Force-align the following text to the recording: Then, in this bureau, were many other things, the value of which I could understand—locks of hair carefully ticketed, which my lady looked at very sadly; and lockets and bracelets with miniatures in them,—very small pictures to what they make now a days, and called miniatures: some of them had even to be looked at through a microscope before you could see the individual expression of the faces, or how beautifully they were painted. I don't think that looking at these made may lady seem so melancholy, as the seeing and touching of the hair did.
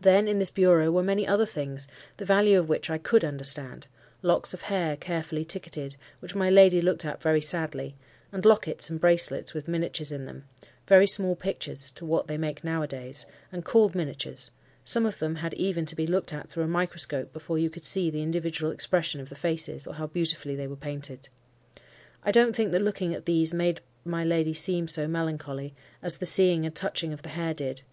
Then, 0.00 0.26
in 0.26 0.40
this 0.40 0.50
bureau, 0.50 0.90
were 0.90 1.04
many 1.04 1.24
other 1.24 1.46
things, 1.46 1.86
the 2.16 2.24
value 2.24 2.58
of 2.58 2.68
which 2.68 2.90
I 2.90 2.98
could 2.98 3.24
understand—locks 3.24 4.52
of 4.54 4.62
hair 4.62 4.96
carefully 4.96 5.44
ticketed, 5.44 5.94
which 6.18 6.34
my 6.34 6.50
lady 6.50 6.80
looked 6.80 7.04
at 7.04 7.22
very 7.22 7.40
sadly; 7.40 7.94
and 8.32 8.44
lockets 8.44 8.90
and 8.90 9.00
bracelets 9.00 9.54
with 9.54 9.68
miniatures 9.68 10.10
in 10.10 10.24
them,—very 10.24 11.06
small 11.06 11.36
pictures 11.36 11.92
to 11.92 12.04
what 12.04 12.26
they 12.26 12.36
make 12.36 12.64
now 12.64 12.82
a 12.82 12.88
days, 12.88 13.24
and 13.52 13.64
called 13.64 13.94
miniatures: 13.94 14.50
some 14.84 15.06
of 15.06 15.20
them 15.20 15.36
had 15.36 15.54
even 15.54 15.86
to 15.86 15.94
be 15.94 16.08
looked 16.08 16.32
at 16.32 16.48
through 16.48 16.64
a 16.64 16.66
microscope 16.66 17.32
before 17.32 17.56
you 17.56 17.70
could 17.70 17.84
see 17.84 18.10
the 18.10 18.20
individual 18.24 18.72
expression 18.72 19.20
of 19.20 19.28
the 19.28 19.36
faces, 19.36 19.86
or 19.86 19.94
how 19.94 20.08
beautifully 20.08 20.56
they 20.56 20.66
were 20.66 20.74
painted. 20.74 21.28
I 22.24 22.32
don't 22.32 22.56
think 22.56 22.72
that 22.72 22.82
looking 22.82 23.14
at 23.14 23.26
these 23.26 23.54
made 23.54 23.80
may 24.04 24.24
lady 24.24 24.54
seem 24.54 24.88
so 24.88 25.06
melancholy, 25.06 25.72
as 26.02 26.16
the 26.18 26.26
seeing 26.26 26.66
and 26.66 26.74
touching 26.74 27.12
of 27.12 27.22
the 27.22 27.28
hair 27.28 27.54
did. 27.54 27.80